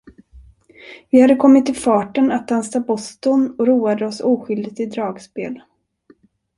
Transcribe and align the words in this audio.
Vi 1.11 1.21
hade 1.21 1.35
kommit 1.35 1.69
i 1.69 1.73
farten 1.73 2.31
att 2.31 2.47
dansa 2.47 2.79
boston 2.79 3.55
och 3.59 3.67
roade 3.67 4.05
oss 4.07 4.19
oskyldigt 4.19 4.75
till 4.75 4.89
dragspel. 4.89 5.61